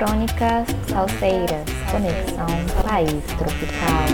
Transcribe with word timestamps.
Crônicas 0.00 0.66
Salseiras, 0.88 1.66
Conexão 1.92 2.46
País 2.88 3.22
Tropical. 3.36 4.08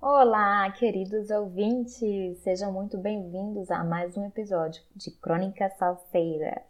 Olá, 0.00 0.68
queridos 0.72 1.30
ouvintes! 1.30 2.38
Sejam 2.38 2.72
muito 2.72 2.98
bem-vindos 2.98 3.70
a 3.70 3.84
mais 3.84 4.16
um 4.16 4.26
episódio 4.26 4.82
de 4.96 5.12
Crônicas 5.12 5.72
Salseiras. 5.76 6.64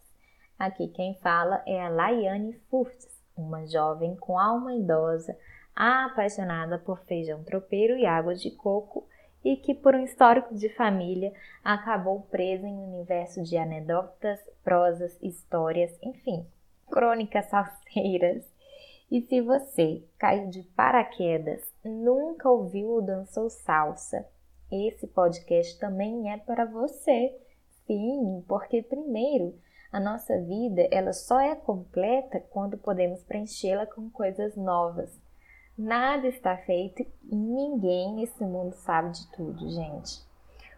Aqui 0.59 0.89
quem 0.89 1.15
fala 1.23 1.63
é 1.67 1.83
a 1.83 1.89
Laiane 1.89 2.53
Furtes, 2.69 3.19
uma 3.35 3.67
jovem 3.67 4.15
com 4.17 4.39
alma 4.39 4.75
idosa, 4.75 5.35
apaixonada 5.75 6.79
por 6.79 7.01
feijão 7.07 7.43
tropeiro 7.45 7.97
e 7.97 8.05
água 8.05 8.35
de 8.35 8.51
coco 8.51 9.09
e 9.43 9.57
que, 9.57 9.75
por 9.75 9.95
um 9.95 10.05
histórico 10.05 10.55
de 10.55 10.69
família, 10.69 11.33
acabou 11.65 12.21
presa 12.31 12.67
em 12.67 12.75
um 12.75 12.93
universo 12.93 13.43
de 13.43 13.57
anedotas, 13.57 14.39
prosas, 14.63 15.19
histórias, 15.23 15.91
enfim, 16.03 16.47
crônicas 16.95 17.47
salseiras. 17.47 18.45
E 19.11 19.21
se 19.23 19.41
você 19.41 20.05
caiu 20.17 20.49
de 20.49 20.63
paraquedas, 20.77 21.61
nunca 21.85 22.49
ouviu 22.49 22.89
ou 22.91 23.03
dançou 23.03 23.51
salsa, 23.51 24.25
esse 24.71 25.09
podcast 25.09 25.77
também 25.81 26.33
é 26.33 26.39
para 26.39 26.65
você. 26.65 27.37
Sim, 27.85 28.45
porque 28.47 28.81
primeiro, 28.81 29.59
a 29.93 29.99
nossa 29.99 30.41
vida 30.41 30.89
ela 30.91 31.13
só 31.13 31.41
é 31.41 31.57
completa 31.57 32.41
quando 32.51 32.79
podemos 32.79 33.25
preenchê-la 33.25 33.87
com 33.87 34.09
coisas 34.09 34.57
novas. 34.57 35.11
Nada 35.77 36.29
está 36.29 36.57
feito 36.59 37.03
e 37.03 37.35
ninguém 37.35 38.15
nesse 38.15 38.45
mundo 38.45 38.73
sabe 38.75 39.11
de 39.11 39.31
tudo, 39.33 39.69
gente. 39.69 40.23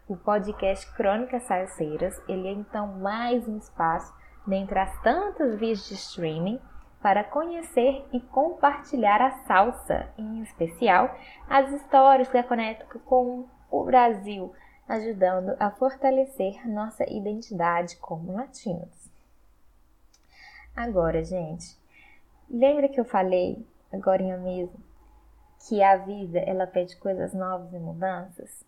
O 0.07 0.17
podcast 0.17 0.91
Crônicas 0.95 1.43
Salseiras, 1.43 2.19
ele 2.27 2.47
é 2.47 2.51
então 2.51 2.87
mais 2.99 3.47
um 3.47 3.57
espaço 3.57 4.17
dentre 4.47 4.79
as 4.79 5.01
tantas 5.01 5.59
vias 5.59 5.87
de 5.87 5.93
streaming 5.95 6.59
para 7.01 7.23
conhecer 7.23 8.07
e 8.11 8.19
compartilhar 8.19 9.21
a 9.21 9.45
salsa, 9.45 10.09
em 10.17 10.41
especial 10.41 11.15
as 11.47 11.71
histórias 11.71 12.29
que 12.29 12.37
a 12.37 12.43
conectam 12.43 12.99
com 13.01 13.45
o 13.69 13.83
Brasil, 13.83 14.53
ajudando 14.87 15.55
a 15.59 15.69
fortalecer 15.69 16.67
nossa 16.67 17.03
identidade 17.09 17.97
como 17.97 18.33
latinos. 18.33 19.09
Agora, 20.75 21.23
gente, 21.23 21.77
lembra 22.49 22.87
que 22.87 22.99
eu 22.99 23.05
falei 23.05 23.65
agora 23.91 24.37
mesmo 24.37 24.79
que 25.67 25.83
a 25.83 25.97
vida 25.97 26.39
ela 26.39 26.67
pede 26.67 26.95
coisas 26.97 27.33
novas 27.33 27.73
e 27.73 27.79
mudanças? 27.79 28.63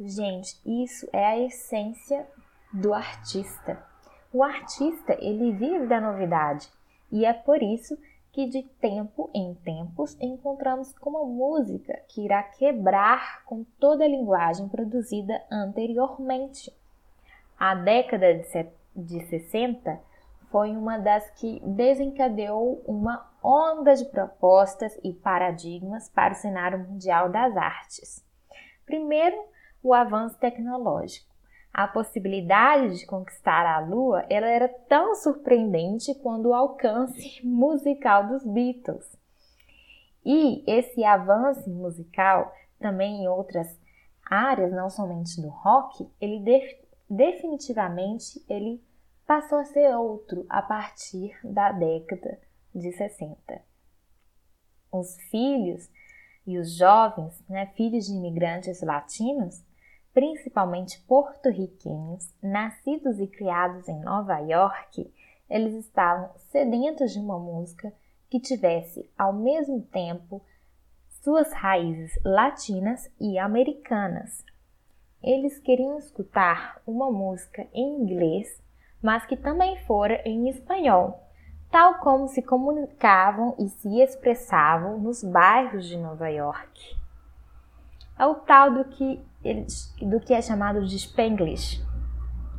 Gente, 0.00 0.58
isso 0.64 1.08
é 1.12 1.24
a 1.24 1.38
essência 1.38 2.26
do 2.72 2.92
artista. 2.92 3.91
O 4.32 4.42
artista, 4.42 5.16
ele 5.20 5.52
vive 5.52 5.86
da 5.86 6.00
novidade 6.00 6.68
e 7.10 7.24
é 7.24 7.32
por 7.32 7.62
isso 7.62 7.98
que 8.32 8.46
de 8.46 8.62
tempo 8.80 9.30
em 9.34 9.54
tempos 9.56 10.16
encontramos 10.18 10.90
com 10.98 11.10
uma 11.10 11.24
música 11.24 12.00
que 12.08 12.24
irá 12.24 12.42
quebrar 12.42 13.44
com 13.44 13.62
toda 13.78 14.04
a 14.04 14.08
linguagem 14.08 14.68
produzida 14.68 15.42
anteriormente. 15.50 16.74
A 17.58 17.74
década 17.74 18.42
de 18.96 19.20
60 19.26 20.00
foi 20.50 20.70
uma 20.70 20.98
das 20.98 21.28
que 21.32 21.60
desencadeou 21.60 22.82
uma 22.86 23.30
onda 23.42 23.94
de 23.94 24.06
propostas 24.06 24.98
e 25.04 25.12
paradigmas 25.12 26.08
para 26.08 26.32
o 26.32 26.36
cenário 26.36 26.78
mundial 26.78 27.28
das 27.30 27.54
artes. 27.56 28.24
Primeiro, 28.86 29.36
o 29.82 29.92
avanço 29.92 30.38
tecnológico. 30.38 31.31
A 31.72 31.88
possibilidade 31.88 32.98
de 32.98 33.06
conquistar 33.06 33.64
a 33.64 33.80
Lua 33.80 34.26
ela 34.28 34.46
era 34.46 34.68
tão 34.68 35.14
surpreendente 35.14 36.14
quanto 36.16 36.48
o 36.48 36.54
alcance 36.54 37.40
musical 37.42 38.28
dos 38.28 38.44
Beatles. 38.44 39.16
E 40.24 40.62
esse 40.70 41.02
avanço 41.02 41.70
musical, 41.70 42.52
também 42.78 43.22
em 43.22 43.28
outras 43.28 43.80
áreas, 44.24 44.70
não 44.70 44.90
somente 44.90 45.40
do 45.40 45.48
rock, 45.48 46.08
ele 46.20 46.40
def 46.40 46.82
definitivamente 47.08 48.42
ele 48.48 48.82
passou 49.26 49.58
a 49.58 49.64
ser 49.64 49.94
outro 49.94 50.46
a 50.48 50.62
partir 50.62 51.38
da 51.44 51.72
década 51.72 52.38
de 52.74 52.90
60. 52.92 53.62
Os 54.90 55.16
filhos 55.30 55.90
e 56.46 56.58
os 56.58 56.74
jovens, 56.76 57.42
né, 57.48 57.66
filhos 57.76 58.06
de 58.06 58.12
imigrantes 58.12 58.82
latinos, 58.82 59.62
principalmente 60.12 61.00
porto-riquenhos, 61.02 62.32
nascidos 62.42 63.18
e 63.18 63.26
criados 63.26 63.88
em 63.88 64.00
Nova 64.00 64.38
York, 64.38 65.12
eles 65.48 65.74
estavam 65.74 66.30
sedentos 66.50 67.12
de 67.12 67.18
uma 67.18 67.38
música 67.38 67.92
que 68.30 68.40
tivesse 68.40 69.10
ao 69.16 69.32
mesmo 69.32 69.82
tempo 69.82 70.42
suas 71.22 71.52
raízes 71.52 72.18
latinas 72.24 73.10
e 73.20 73.38
americanas. 73.38 74.44
Eles 75.22 75.58
queriam 75.58 75.98
escutar 75.98 76.80
uma 76.86 77.10
música 77.10 77.66
em 77.72 78.00
inglês 78.00 78.62
mas 79.02 79.26
que 79.26 79.36
também 79.36 79.76
fora 79.84 80.22
em 80.24 80.48
espanhol, 80.48 81.20
tal 81.70 81.98
como 81.98 82.28
se 82.28 82.40
comunicavam 82.40 83.54
e 83.58 83.68
se 83.68 84.00
expressavam 84.00 84.98
nos 84.98 85.24
bairros 85.24 85.86
de 85.86 85.98
Nova 85.98 86.28
York. 86.28 87.01
É 88.18 88.26
o 88.26 88.34
tal 88.34 88.72
do 88.72 88.84
que, 88.84 89.20
do 90.00 90.20
que 90.20 90.34
é 90.34 90.42
chamado 90.42 90.84
de 90.86 90.96
Spanglish. 90.96 91.84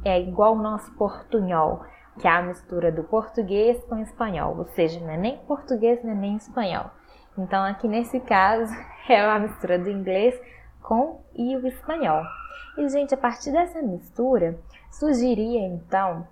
É 0.03 0.19
igual 0.19 0.55
o 0.55 0.61
nosso 0.61 0.91
portunhol, 0.93 1.85
que 2.19 2.27
é 2.27 2.31
a 2.31 2.41
mistura 2.41 2.91
do 2.91 3.03
português 3.03 3.83
com 3.85 3.97
espanhol, 3.97 4.57
ou 4.57 4.65
seja, 4.65 4.99
não 4.99 5.11
é 5.11 5.17
nem 5.17 5.37
português 5.37 6.03
é 6.03 6.13
nem 6.13 6.35
espanhol. 6.35 6.91
Então, 7.37 7.63
aqui 7.63 7.87
nesse 7.87 8.19
caso, 8.19 8.73
é 9.07 9.19
a 9.19 9.39
mistura 9.39 9.79
do 9.79 9.89
inglês 9.89 10.39
com 10.81 11.21
e 11.33 11.55
o 11.55 11.65
espanhol. 11.65 12.23
E, 12.77 12.89
gente, 12.89 13.13
a 13.13 13.17
partir 13.17 13.51
dessa 13.51 13.81
mistura, 13.81 14.59
surgiria 14.91 15.65
então 15.65 16.27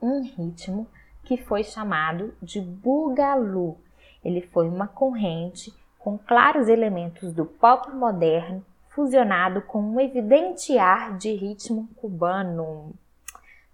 um 0.00 0.22
ritmo 0.22 0.88
que 1.22 1.36
foi 1.36 1.62
chamado 1.62 2.34
de 2.42 2.60
bugalu. 2.60 3.76
Ele 4.24 4.40
foi 4.40 4.68
uma 4.68 4.86
corrente 4.86 5.72
com 6.02 6.18
claros 6.18 6.68
elementos 6.68 7.32
do 7.32 7.46
pop 7.46 7.90
moderno, 7.92 8.64
fusionado 8.88 9.62
com 9.62 9.80
um 9.80 10.00
evidente 10.00 10.76
ar 10.76 11.16
de 11.16 11.32
ritmo 11.32 11.88
cubano. 11.96 12.92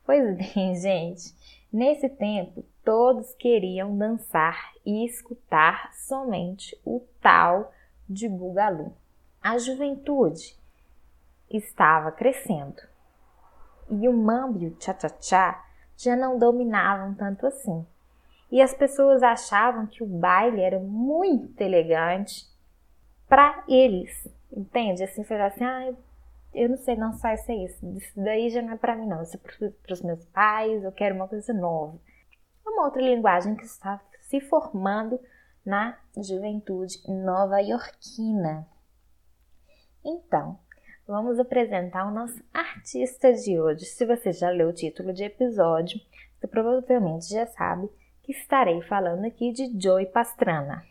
Pois 0.05 0.37
bem, 0.37 0.75
gente, 0.77 1.35
nesse 1.73 2.09
tempo 2.09 2.63
todos 2.85 3.35
queriam 3.35 3.97
dançar 3.97 4.73
e 4.85 5.05
escutar 5.07 5.91
somente 5.95 6.79
o 6.85 7.01
tal 7.21 7.73
de 8.09 8.29
bugalu. 8.29 8.93
A 9.43 9.59
juventude 9.59 10.55
estava 11.51 12.13
crescendo 12.13 12.83
e 13.91 14.07
o 14.07 14.13
mambo 14.13 14.63
e 14.63 14.67
o 14.67 14.77
cha-cha-cha 14.79 15.65
já 15.97 16.15
não 16.15 16.39
dominavam 16.39 17.15
tanto 17.15 17.47
assim. 17.47 17.87
E 18.51 18.63
as 18.63 18.75
pessoas 18.75 19.23
achavam 19.23 19.87
que 19.87 20.03
o 20.03 20.07
baile 20.07 20.61
era 20.61 20.79
muito 20.79 21.61
elegante 21.61 22.47
para 23.29 23.63
eles, 23.69 24.27
entende? 24.51 25.05
Assim, 25.05 25.23
foi 25.23 25.41
assim, 25.41 25.65
ah, 25.65 25.93
eu 26.55 26.69
não 26.71 26.79
sei 26.79 26.97
não 26.97 27.13
sai 27.13 27.37
ser 27.37 27.55
isso, 27.55 27.87
isso 27.97 28.13
daí 28.17 28.49
já 28.49 28.63
não 28.63 28.73
é 28.73 28.77
para 28.77 28.97
mim 28.97 29.07
não, 29.07 29.23
isso 29.23 29.37
é 29.37 29.69
para 29.71 29.93
os 29.93 30.03
meus 30.03 30.25
pais, 30.27 30.83
eu 30.83 30.93
quero 30.93 31.15
uma 31.15 31.29
coisa 31.29 31.53
nova. 31.53 32.01
É 32.67 32.71
uma 32.71 32.85
outra 32.87 33.03
linguagem 33.03 33.55
que 33.55 33.65
está 33.65 34.01
se 34.23 34.41
formando 34.41 35.21
na 35.65 35.99
juventude 36.17 36.97
nova-iorquina. 37.07 38.67
Então, 40.03 40.59
vamos 41.07 41.39
apresentar 41.39 42.07
o 42.07 42.15
nosso 42.15 42.43
artista 42.53 43.33
de 43.33 43.61
hoje. 43.61 43.85
Se 43.85 44.07
você 44.07 44.33
já 44.33 44.49
leu 44.49 44.69
o 44.69 44.73
título 44.73 45.13
de 45.13 45.25
episódio, 45.25 46.01
você 46.39 46.47
provavelmente 46.47 47.29
já 47.29 47.47
sabe 47.47 47.91
estarei 48.29 48.83
falando 48.83 49.25
aqui 49.25 49.53
de 49.53 49.73
Joey 49.81 50.07
Pastrana. 50.07 50.85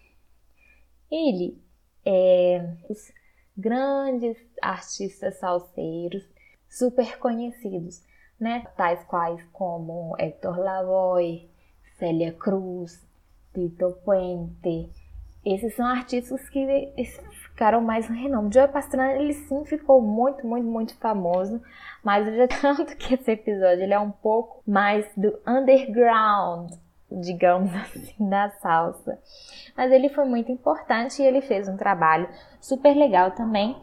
Ele 1.09 1.61
é 2.05 2.73
os 2.89 3.11
grandes 3.55 4.37
artistas 4.61 5.35
salseiros 5.39 6.27
super 6.69 7.17
conhecidos, 7.17 8.03
né? 8.39 8.65
Tais 8.75 9.03
quais 9.05 9.41
como 9.53 10.15
Héctor 10.17 10.57
Lavoe, 10.57 11.49
Célia 11.97 12.33
Cruz, 12.33 13.05
Tito 13.53 13.97
Puente. 14.03 14.89
Esses 15.45 15.75
são 15.75 15.85
artistas 15.85 16.47
que 16.49 16.93
ficaram 17.31 17.81
mais 17.81 18.09
no 18.09 18.15
renome. 18.15 18.53
Joe 18.53 18.67
Pastrana, 18.67 19.13
ele 19.13 19.33
sim 19.33 19.63
ficou 19.65 20.01
muito, 20.01 20.45
muito, 20.45 20.67
muito 20.67 20.95
famoso, 20.97 21.61
mas 22.03 22.35
já 22.35 22.47
tanto 22.61 22.95
que 22.97 23.13
esse 23.13 23.31
episódio 23.31 23.83
ele 23.83 23.93
é 23.93 23.99
um 23.99 24.11
pouco 24.11 24.61
mais 24.69 25.09
do 25.15 25.39
underground, 25.47 26.71
digamos 27.11 27.73
assim, 27.75 28.29
da 28.29 28.49
salsa. 28.49 29.19
Mas 29.75 29.91
ele 29.91 30.09
foi 30.09 30.25
muito 30.25 30.51
importante 30.51 31.21
e 31.21 31.25
ele 31.25 31.41
fez 31.41 31.67
um 31.67 31.77
trabalho 31.77 32.29
super 32.59 32.95
legal 32.95 33.31
também, 33.31 33.75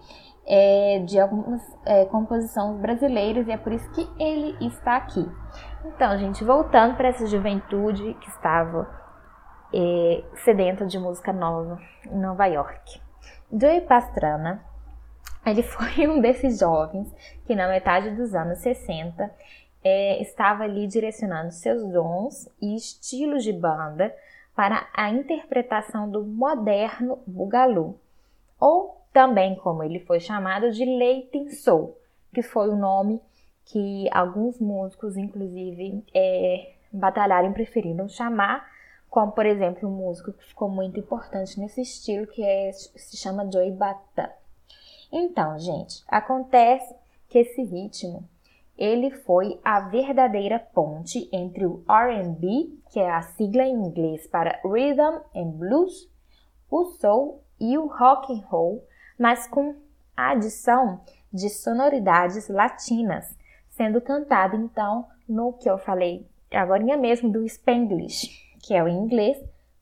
é, 0.46 1.02
de 1.06 1.18
algumas 1.18 1.62
é, 1.86 2.04
composições 2.06 2.78
brasileiras 2.78 3.48
e 3.48 3.52
é 3.52 3.56
por 3.56 3.72
isso 3.72 3.90
que 3.92 4.08
ele 4.22 4.56
está 4.66 4.96
aqui. 4.96 5.26
Então, 5.86 6.18
gente, 6.18 6.44
voltando 6.44 6.96
para 6.96 7.08
essa 7.08 7.26
juventude 7.26 8.14
que 8.14 8.28
estava 8.28 8.88
é, 9.72 10.24
sedenta 10.44 10.86
de 10.86 10.98
música 10.98 11.32
nova 11.32 11.78
em 12.06 12.18
Nova 12.18 12.46
York. 12.46 13.00
Joey 13.52 13.82
Pastrana, 13.82 14.64
ele 15.44 15.62
foi 15.64 16.06
um 16.08 16.20
desses 16.20 16.58
jovens 16.58 17.12
que 17.46 17.54
na 17.54 17.68
metade 17.68 18.10
dos 18.10 18.34
anos 18.34 18.58
60 18.58 19.30
é, 19.84 20.20
estava 20.22 20.64
ali 20.64 20.86
direcionando 20.86 21.52
seus 21.52 21.86
dons 21.92 22.48
e 22.60 22.74
estilos 22.74 23.44
de 23.44 23.52
banda 23.52 24.14
para 24.56 24.88
a 24.94 25.10
interpretação 25.10 26.10
do 26.10 26.24
moderno 26.24 27.18
bugalú, 27.26 27.98
ou 28.58 29.02
também 29.12 29.54
como 29.56 29.82
ele 29.82 30.00
foi 30.00 30.20
chamado 30.20 30.70
de 30.70 30.84
Leighton 30.84 31.50
Soul, 31.50 31.96
que 32.32 32.42
foi 32.42 32.68
o 32.70 32.76
nome 32.76 33.20
que 33.66 34.08
alguns 34.10 34.58
músicos, 34.58 35.16
inclusive, 35.16 36.04
é, 36.14 36.72
batalharam 36.92 37.50
e 37.50 37.54
preferiram 37.54 38.08
chamar, 38.08 38.66
como 39.10 39.32
por 39.32 39.46
exemplo 39.46 39.88
um 39.88 39.92
músico 39.92 40.32
que 40.32 40.44
ficou 40.44 40.68
muito 40.68 40.98
importante 40.98 41.58
nesse 41.60 41.82
estilo, 41.82 42.26
que 42.26 42.42
é, 42.42 42.72
se 42.72 43.16
chama 43.16 43.50
Joey 43.50 43.72
Bata. 43.72 44.32
Então, 45.12 45.58
gente, 45.58 46.02
acontece 46.08 46.94
que 47.28 47.38
esse 47.38 47.62
ritmo 47.62 48.28
ele 48.76 49.10
foi 49.10 49.60
a 49.64 49.80
verdadeira 49.80 50.58
ponte 50.58 51.28
entre 51.32 51.64
o 51.64 51.84
R&B, 51.88 52.78
que 52.90 52.98
é 52.98 53.10
a 53.10 53.22
sigla 53.22 53.64
em 53.64 53.74
inglês 53.74 54.26
para 54.26 54.60
Rhythm 54.64 55.20
and 55.34 55.50
Blues, 55.52 56.10
o 56.70 56.84
soul 56.84 57.42
e 57.60 57.78
o 57.78 57.86
rock 57.86 58.32
and 58.32 58.44
roll, 58.46 58.84
mas 59.18 59.46
com 59.46 59.76
a 60.16 60.30
adição 60.30 61.00
de 61.32 61.48
sonoridades 61.48 62.48
latinas, 62.48 63.36
sendo 63.70 64.00
cantado 64.00 64.56
então 64.56 65.06
no 65.28 65.52
que 65.52 65.68
eu 65.68 65.78
falei 65.78 66.26
agora 66.52 66.96
mesmo 66.96 67.30
do 67.30 67.44
Spanglish, 67.44 68.28
que 68.62 68.74
é 68.74 68.82
o 68.82 68.88
inglês 68.88 69.38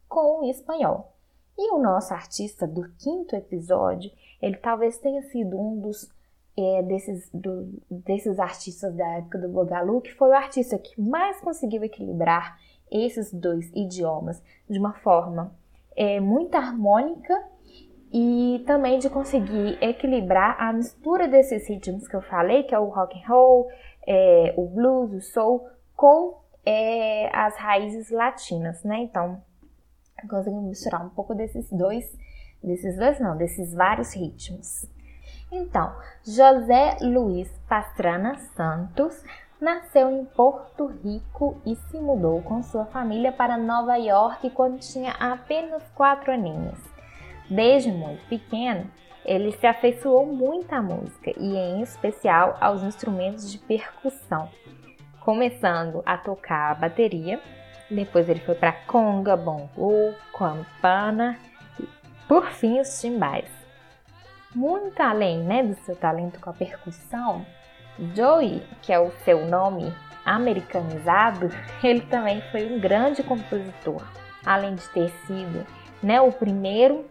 com 0.08 0.40
o 0.40 0.50
espanhol. 0.50 1.12
E 1.56 1.72
o 1.72 1.78
nosso 1.78 2.14
artista 2.14 2.66
do 2.66 2.88
quinto 2.98 3.36
episódio, 3.36 4.10
ele 4.40 4.56
talvez 4.56 4.98
tenha 4.98 5.22
sido 5.22 5.58
um 5.58 5.78
dos 5.80 6.10
é, 6.56 6.82
desses, 6.82 7.28
do, 7.32 7.80
desses 7.90 8.38
artistas 8.38 8.94
da 8.94 9.06
época 9.18 9.38
do 9.38 9.48
Bogalu, 9.48 10.00
que 10.00 10.12
foi 10.14 10.28
o 10.28 10.34
artista 10.34 10.78
que 10.78 11.00
mais 11.00 11.40
conseguiu 11.40 11.82
equilibrar 11.82 12.58
esses 12.90 13.32
dois 13.32 13.70
idiomas 13.74 14.42
de 14.68 14.78
uma 14.78 14.92
forma 14.92 15.54
é, 15.96 16.20
muito 16.20 16.54
harmônica 16.54 17.42
e 18.12 18.62
também 18.66 18.98
de 18.98 19.08
conseguir 19.08 19.78
equilibrar 19.82 20.56
a 20.60 20.72
mistura 20.72 21.26
desses 21.26 21.66
ritmos 21.66 22.06
que 22.06 22.14
eu 22.14 22.20
falei, 22.20 22.62
que 22.64 22.74
é 22.74 22.78
o 22.78 22.90
rock 22.90 23.18
and 23.18 23.26
roll, 23.26 23.70
é, 24.06 24.52
o 24.56 24.66
blues, 24.66 25.12
o 25.12 25.20
soul, 25.22 25.66
com 25.96 26.42
é, 26.64 27.34
as 27.34 27.56
raízes 27.56 28.10
latinas, 28.10 28.82
né? 28.84 28.98
Então, 28.98 29.42
conseguimos 30.28 30.64
misturar 30.64 31.04
um 31.04 31.08
pouco 31.08 31.34
desses 31.34 31.70
dois, 31.70 32.14
desses 32.62 32.96
dois 32.98 33.18
não, 33.18 33.36
desses 33.36 33.72
vários 33.72 34.14
ritmos. 34.14 34.86
Então, 35.54 35.94
José 36.24 36.96
Luiz 37.02 37.46
Pastrana 37.68 38.36
Santos 38.56 39.22
nasceu 39.60 40.10
em 40.10 40.24
Porto 40.24 40.86
Rico 40.86 41.60
e 41.66 41.76
se 41.76 42.00
mudou 42.00 42.40
com 42.40 42.62
sua 42.62 42.86
família 42.86 43.30
para 43.30 43.58
Nova 43.58 43.96
York 43.96 44.48
quando 44.50 44.80
tinha 44.80 45.12
apenas 45.12 45.82
quatro 45.94 46.32
aninhos. 46.32 46.78
Desde 47.50 47.92
muito 47.92 48.26
pequeno, 48.28 48.90
ele 49.26 49.52
se 49.52 49.66
afeiçoou 49.66 50.24
muito 50.24 50.72
à 50.72 50.80
música 50.80 51.30
e, 51.36 51.54
em 51.54 51.82
especial, 51.82 52.56
aos 52.58 52.82
instrumentos 52.82 53.52
de 53.52 53.58
percussão, 53.58 54.48
começando 55.20 56.02
a 56.06 56.16
tocar 56.16 56.70
a 56.72 56.74
bateria. 56.74 57.38
Depois 57.90 58.26
ele 58.26 58.40
foi 58.40 58.54
para 58.54 58.72
conga, 58.72 59.36
bongo, 59.36 60.14
campana 60.36 61.38
e, 61.78 61.86
por 62.26 62.46
fim, 62.46 62.80
os 62.80 62.98
timbais. 63.02 63.61
Muito 64.54 65.00
além 65.00 65.38
né, 65.38 65.62
do 65.62 65.74
seu 65.76 65.96
talento 65.96 66.38
com 66.40 66.50
a 66.50 66.52
percussão, 66.52 67.44
Joey, 68.14 68.62
que 68.82 68.92
é 68.92 68.98
o 68.98 69.10
seu 69.24 69.46
nome 69.46 69.92
americanizado, 70.24 71.50
ele 71.82 72.02
também 72.02 72.42
foi 72.50 72.70
um 72.70 72.78
grande 72.78 73.22
compositor, 73.22 74.02
além 74.44 74.74
de 74.74 74.88
ter 74.90 75.10
sido 75.26 75.66
né, 76.02 76.20
o 76.20 76.32
primeiro 76.32 77.06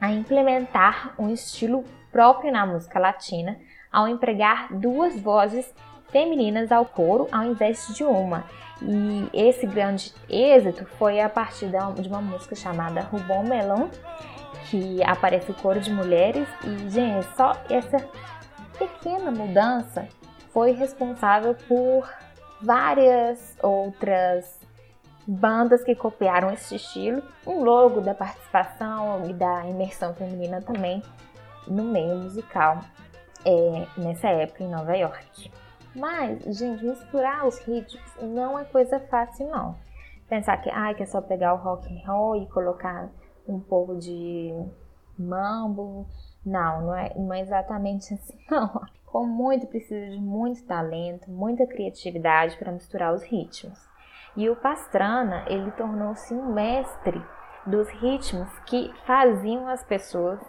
a 0.00 0.10
implementar 0.10 1.14
um 1.18 1.30
estilo 1.30 1.84
próprio 2.12 2.52
na 2.52 2.66
música 2.66 2.98
latina 2.98 3.58
ao 3.90 4.06
empregar 4.06 4.72
duas 4.72 5.18
vozes 5.18 5.72
femininas 6.10 6.70
ao 6.70 6.84
coro 6.84 7.28
ao 7.32 7.44
invés 7.44 7.88
de 7.94 8.04
uma. 8.04 8.44
E 8.82 9.30
esse 9.32 9.66
grande 9.66 10.12
êxito 10.28 10.84
foi 10.98 11.20
a 11.20 11.28
partir 11.28 11.68
de 11.68 12.08
uma 12.08 12.20
música 12.20 12.54
chamada 12.54 13.00
Rubon 13.00 13.44
Melon, 13.44 13.88
que 14.70 15.02
aparece 15.04 15.50
o 15.50 15.54
coro 15.54 15.80
de 15.80 15.92
mulheres 15.92 16.48
e, 16.64 16.90
gente, 16.90 17.26
só 17.36 17.52
essa 17.68 17.98
pequena 18.78 19.30
mudança 19.30 20.08
foi 20.52 20.72
responsável 20.72 21.54
por 21.68 22.08
várias 22.60 23.56
outras 23.62 24.58
bandas 25.26 25.82
que 25.82 25.94
copiaram 25.94 26.50
esse 26.50 26.76
estilo, 26.76 27.22
um 27.46 27.62
logo 27.62 28.00
da 28.00 28.14
participação 28.14 29.24
e 29.28 29.32
da 29.32 29.66
imersão 29.66 30.14
feminina 30.14 30.60
também 30.60 31.02
no 31.66 31.82
meio 31.84 32.16
musical 32.16 32.80
é, 33.44 33.86
nessa 33.96 34.28
época 34.28 34.62
em 34.62 34.68
Nova 34.68 34.96
York. 34.96 35.50
Mas, 35.94 36.42
gente, 36.58 36.84
misturar 36.84 37.46
os 37.46 37.58
ritmos 37.60 38.02
não 38.20 38.58
é 38.58 38.64
coisa 38.64 38.98
fácil 38.98 39.48
não. 39.48 39.76
Pensar 40.28 40.56
que, 40.58 40.70
ah, 40.70 40.92
que 40.94 41.02
é 41.02 41.06
só 41.06 41.20
pegar 41.20 41.54
o 41.54 41.58
rock 41.58 41.86
and 41.94 42.06
roll 42.06 42.36
e 42.42 42.46
colocar 42.46 43.08
um 43.46 43.60
pouco 43.60 43.96
de 43.96 44.52
mambo. 45.18 46.06
Não, 46.44 46.82
não 46.82 46.94
é, 46.94 47.12
não 47.16 47.32
é 47.32 47.40
exatamente 47.40 48.14
assim, 48.14 48.38
não. 48.50 48.82
Com 49.06 49.26
muito, 49.26 49.66
precisa 49.66 50.10
de 50.10 50.20
muito 50.20 50.64
talento, 50.64 51.30
muita 51.30 51.66
criatividade 51.66 52.56
para 52.56 52.72
misturar 52.72 53.14
os 53.14 53.22
ritmos. 53.22 53.78
E 54.36 54.50
o 54.50 54.56
Pastrana, 54.56 55.44
ele 55.46 55.70
tornou-se 55.72 56.34
um 56.34 56.52
mestre 56.52 57.22
dos 57.64 57.88
ritmos 57.88 58.48
que 58.66 58.92
faziam 59.06 59.68
as 59.68 59.84
pessoas 59.84 60.40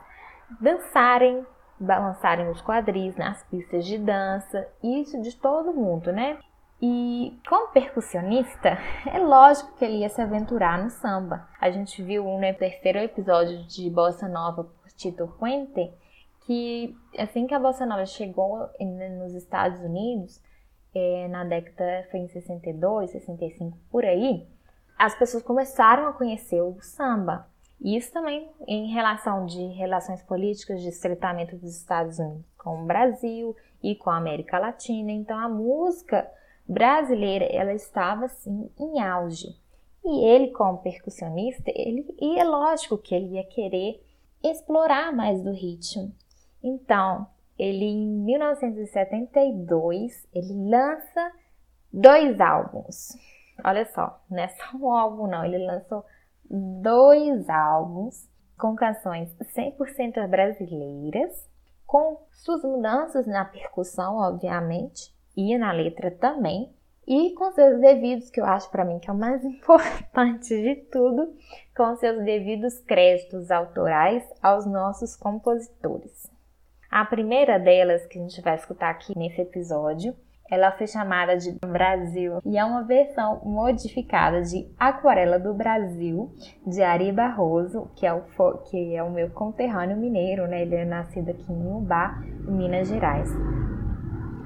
dançarem, 0.59 1.45
balançarem 1.79 2.49
os 2.49 2.61
quadris 2.61 3.15
nas 3.15 3.43
pistas 3.43 3.85
de 3.85 3.97
dança, 3.99 4.67
isso 4.83 5.21
de 5.21 5.35
todo 5.35 5.73
mundo, 5.73 6.11
né? 6.11 6.39
E 6.81 7.39
como 7.47 7.71
percussionista, 7.71 8.77
é 9.11 9.19
lógico 9.19 9.75
que 9.77 9.85
ele 9.85 9.99
ia 9.99 10.09
se 10.09 10.21
aventurar 10.21 10.83
no 10.83 10.89
samba. 10.89 11.47
A 11.59 11.71
gente 11.71 12.03
viu 12.03 12.25
no 12.25 12.53
terceiro 12.53 12.99
episódio 12.99 13.63
de 13.63 13.89
Bossa 13.89 14.27
Nova 14.27 14.65
por 14.65 14.91
Tito 14.91 15.27
Puente 15.39 15.91
que 16.45 16.95
assim 17.17 17.47
que 17.47 17.53
a 17.53 17.59
Bossa 17.59 17.85
Nova 17.85 18.05
chegou 18.05 18.69
nos 18.79 19.33
Estados 19.33 19.79
Unidos, 19.81 20.41
é, 20.93 21.27
na 21.27 21.43
década 21.43 22.07
foi 22.09 22.21
em 22.21 22.27
62, 22.27 23.11
65 23.11 23.77
por 23.89 24.05
aí, 24.05 24.47
as 24.97 25.17
pessoas 25.17 25.43
começaram 25.43 26.07
a 26.07 26.13
conhecer 26.13 26.61
o 26.61 26.77
samba. 26.79 27.47
Isso 27.81 28.13
também 28.13 28.49
em 28.65 28.93
relação 28.93 29.45
de 29.45 29.61
relações 29.73 30.21
políticas 30.23 30.81
de 30.81 30.87
estreitamento 30.87 31.57
dos 31.57 31.75
Estados 31.75 32.19
Unidos 32.19 32.45
com 32.57 32.83
o 32.83 32.85
Brasil 32.85 33.55
e 33.83 33.95
com 33.95 34.09
a 34.09 34.17
América 34.17 34.57
Latina. 34.57 35.11
Então 35.11 35.37
a 35.37 35.49
música 35.49 36.29
brasileira, 36.67 37.45
ela 37.45 37.73
estava 37.73 38.25
assim 38.25 38.69
em 38.79 39.01
auge. 39.01 39.55
E 40.03 40.25
ele, 40.25 40.51
como 40.51 40.79
percussionista, 40.79 41.71
ele, 41.73 42.05
e 42.19 42.37
é 42.39 42.43
lógico 42.43 42.97
que 42.97 43.15
ele 43.15 43.35
ia 43.35 43.43
querer 43.43 44.03
explorar 44.43 45.11
mais 45.11 45.41
do 45.41 45.51
ritmo. 45.51 46.13
Então, 46.61 47.27
ele 47.57 47.85
em 47.85 48.07
1972, 48.23 50.27
ele 50.33 50.69
lança 50.69 51.31
dois 51.91 52.39
álbuns. 52.41 53.17
Olha 53.63 53.85
só, 53.85 54.21
não 54.29 54.39
é 54.39 54.49
só 54.49 54.75
um 54.75 54.91
álbum 54.91 55.27
não, 55.27 55.45
ele 55.45 55.65
lançou 55.65 56.03
dois 56.49 57.49
álbuns 57.49 58.29
com 58.57 58.75
canções 58.75 59.33
100% 59.37 60.27
brasileiras, 60.27 61.49
com 61.85 62.21
suas 62.31 62.61
mudanças 62.63 63.25
na 63.25 63.45
percussão, 63.45 64.17
obviamente, 64.17 65.14
e 65.35 65.57
na 65.57 65.71
letra 65.71 66.11
também, 66.11 66.69
e 67.07 67.31
com 67.35 67.51
seus 67.51 67.79
devidos, 67.79 68.31
que 68.31 68.39
eu 68.39 68.45
acho 68.45 68.69
para 68.71 68.83
mim 68.83 68.99
que 68.99 69.09
é 69.09 69.13
o 69.13 69.17
mais 69.17 69.43
importante 69.45 70.49
de 70.49 70.75
tudo, 70.91 71.33
com 71.75 71.95
seus 71.97 72.23
devidos 72.23 72.79
créditos 72.79 73.51
autorais 73.51 74.23
aos 74.41 74.65
nossos 74.65 75.15
compositores. 75.15 76.29
A 76.89 77.03
primeira 77.05 77.59
delas 77.59 78.05
que 78.07 78.17
a 78.17 78.21
gente 78.21 78.41
vai 78.41 78.55
escutar 78.55 78.89
aqui 78.89 79.17
nesse 79.17 79.41
episódio 79.41 80.15
ela 80.49 80.71
foi 80.71 80.85
chamada 80.85 81.35
de 81.37 81.51
Brasil 81.65 82.39
e 82.45 82.57
é 82.57 82.63
uma 82.63 82.83
versão 82.83 83.41
modificada 83.43 84.43
de 84.43 84.67
Aquarela 84.77 85.39
do 85.39 85.53
Brasil, 85.53 86.31
de 86.65 86.83
Ari 86.83 87.11
Barroso, 87.11 87.89
que 87.95 88.05
é 88.05 88.13
o, 88.13 88.21
que 88.69 88.95
é 88.95 89.01
o 89.01 89.09
meu 89.09 89.29
conterrâneo 89.31 89.97
mineiro, 89.97 90.47
né? 90.47 90.61
Ele 90.61 90.75
é 90.75 90.85
nascido 90.85 91.31
aqui 91.31 91.51
em 91.51 91.67
Ubá, 91.67 92.21
em 92.47 92.51
Minas 92.51 92.87
Gerais. 92.87 93.29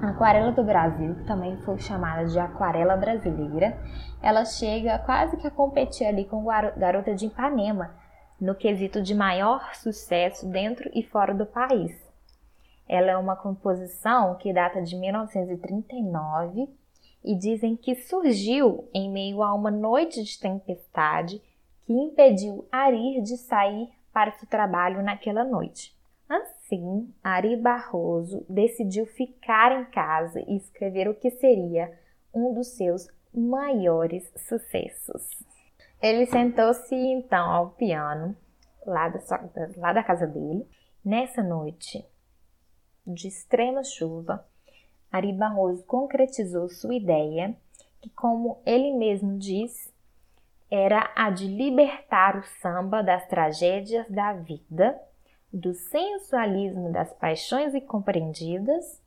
A 0.02 0.12
Aquarela 0.12 0.54
do 0.54 0.64
Brasil, 0.64 1.14
que 1.14 1.26
também 1.26 1.58
foi 1.58 1.78
chamada 1.78 2.26
de 2.26 2.40
Aquarela 2.40 2.96
Brasileira, 2.96 3.78
ela 4.22 4.46
chega 4.46 4.98
quase 5.00 5.36
que 5.36 5.46
a 5.46 5.52
competir 5.52 6.08
ali 6.08 6.24
com 6.24 6.46
Garota 6.78 7.14
de 7.14 7.26
Ipanema, 7.26 7.94
no 8.40 8.56
quesito 8.56 9.02
de 9.02 9.14
maior 9.14 9.76
sucesso 9.76 10.48
dentro 10.48 10.90
e 10.94 11.04
fora 11.04 11.34
do 11.34 11.46
país. 11.46 11.92
Ela 12.88 13.12
é 13.12 13.18
uma 13.18 13.36
composição 13.36 14.36
que 14.36 14.54
data 14.54 14.82
de 14.82 14.96
1939 14.96 16.70
e 17.22 17.36
dizem 17.36 17.76
que 17.76 17.94
surgiu 17.96 18.88
em 18.94 19.12
meio 19.12 19.44
a 19.44 19.54
uma 19.54 19.70
noite 19.70 20.24
de 20.24 20.40
tempestade 20.40 21.42
que 21.86 21.92
impediu 21.92 22.66
Ari 22.72 23.22
de 23.22 23.36
sair 23.36 23.90
para 24.14 24.34
o 24.42 24.46
trabalho 24.48 25.04
naquela 25.04 25.44
noite. 25.44 25.99
Assim, 26.70 27.12
Ari 27.24 27.56
Barroso 27.58 28.46
decidiu 28.48 29.08
ficar 29.08 29.72
em 29.72 29.86
casa 29.86 30.40
e 30.48 30.56
escrever 30.56 31.10
o 31.10 31.16
que 31.16 31.32
seria 31.32 31.92
um 32.32 32.54
dos 32.54 32.68
seus 32.78 33.08
maiores 33.34 34.32
sucessos. 34.48 35.44
Ele 36.00 36.28
sentou-se 36.28 36.94
então 36.94 37.50
ao 37.50 37.72
piano, 37.72 38.38
lá 38.86 39.10
da, 39.10 39.20
sua, 39.20 39.50
lá 39.78 39.94
da 39.94 40.04
casa 40.04 40.28
dele. 40.28 40.68
Nessa 41.04 41.42
noite 41.42 42.06
de 43.06 43.28
extrema 43.28 43.84
chuva, 43.84 44.46
Ari 45.12 45.34
Barroso 45.34 45.84
concretizou 45.86 46.70
sua 46.70 46.94
ideia, 46.94 47.58
que, 48.00 48.12
como 48.12 48.62
ele 48.64 48.94
mesmo 48.94 49.40
diz, 49.40 49.92
era 50.70 51.12
a 51.16 51.32
de 51.32 51.48
libertar 51.48 52.38
o 52.38 52.44
samba 52.62 53.02
das 53.02 53.28
tragédias 53.28 54.08
da 54.08 54.34
vida, 54.34 55.02
do 55.52 55.74
sensualismo 55.74 56.92
das 56.92 57.12
paixões 57.14 57.74
incompreendidas, 57.74 59.02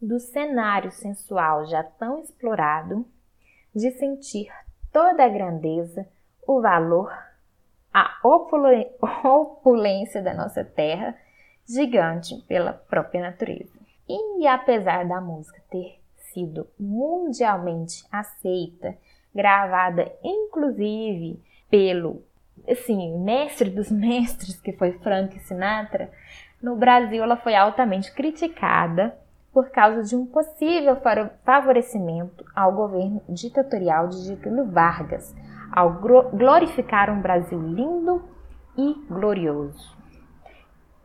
do 0.00 0.20
cenário 0.20 0.92
sensual 0.92 1.66
já 1.66 1.82
tão 1.82 2.20
explorado, 2.20 3.04
de 3.74 3.90
sentir 3.92 4.48
toda 4.92 5.24
a 5.24 5.28
grandeza 5.28 6.06
o 6.46 6.62
valor, 6.62 7.12
a 7.92 8.18
opulência 8.24 10.22
da 10.22 10.32
nossa 10.32 10.64
terra, 10.64 11.14
gigante 11.66 12.36
pela 12.48 12.72
própria 12.72 13.20
natureza. 13.20 13.78
E 14.08 14.46
apesar 14.46 15.06
da 15.06 15.20
música 15.20 15.60
ter 15.70 16.00
sido 16.32 16.66
mundialmente 16.80 18.06
aceita, 18.10 18.96
gravada 19.34 20.10
inclusive 20.24 21.42
pelo 21.68 22.22
assim, 22.68 23.18
mestre 23.18 23.70
dos 23.70 23.90
mestres, 23.92 24.60
que 24.60 24.72
foi 24.72 24.92
Frank 24.98 25.38
Sinatra, 25.40 26.10
no 26.62 26.76
Brasil 26.76 27.22
ela 27.22 27.36
foi 27.36 27.54
altamente 27.54 28.12
criticada 28.12 29.16
por 29.52 29.70
causa 29.70 30.02
de 30.02 30.14
um 30.14 30.26
possível 30.26 30.96
favorecimento 31.44 32.44
ao 32.54 32.72
governo 32.72 33.22
ditatorial 33.28 34.08
de 34.08 34.18
Getúlio 34.18 34.70
Vargas, 34.70 35.34
ao 35.72 36.00
glorificar 36.32 37.10
um 37.10 37.20
Brasil 37.20 37.60
lindo 37.60 38.22
e 38.76 38.94
glorioso. 39.08 39.96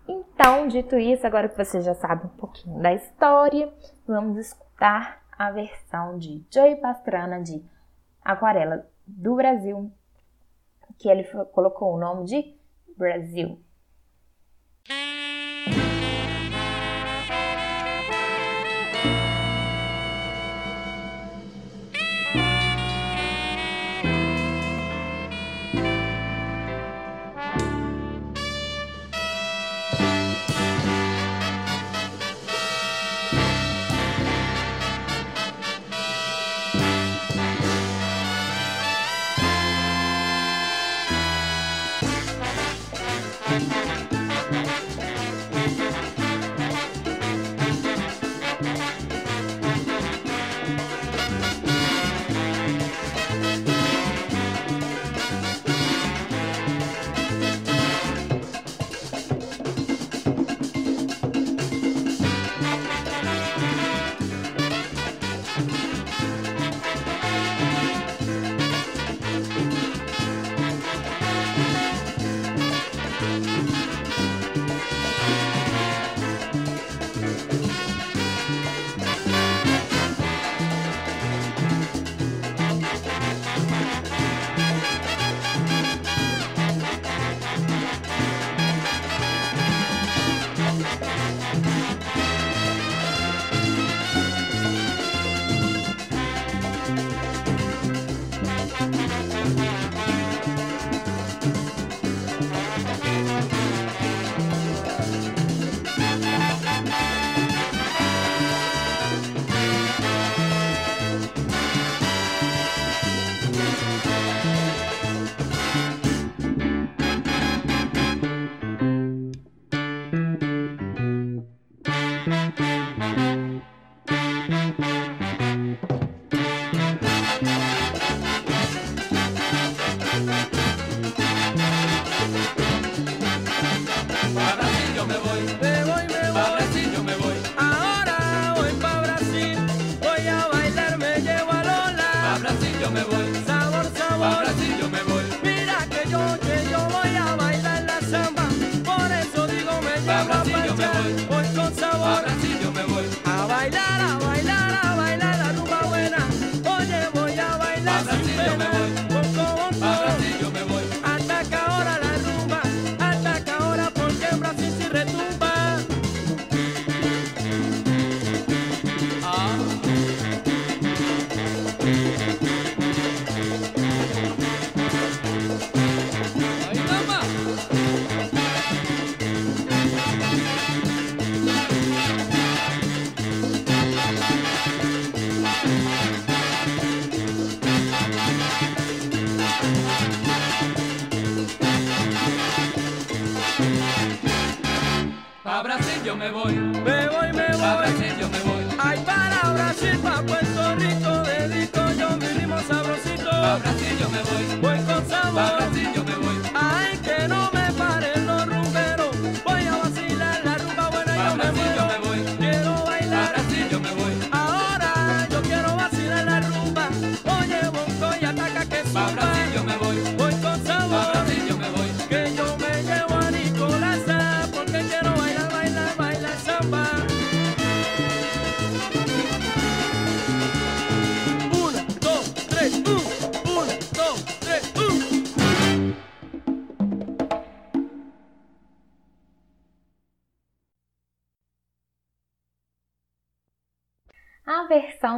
Então, 0.08 0.68
dito 0.68 0.98
isso, 0.98 1.26
agora 1.26 1.48
que 1.48 1.58
você 1.58 1.82
já 1.82 1.96
sabe 1.96 2.26
um 2.26 2.38
pouquinho 2.38 2.80
da 2.82 2.94
história, 2.94 3.74
vamos 4.06 4.38
escutar 4.38 5.22
a 5.38 5.50
versão 5.50 6.18
de 6.18 6.46
Joey 6.52 6.76
Pastrana 6.76 7.42
de 7.42 7.64
Aquarela 8.24 8.86
do 9.08 9.36
Brasil, 9.36 9.92
que 10.98 11.10
ele 11.10 11.24
colocou 11.52 11.94
o 11.94 12.00
nome 12.00 12.26
de 12.26 12.56
Brasil. 12.98 13.60